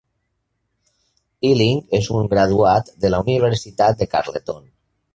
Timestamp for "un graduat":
2.21-2.93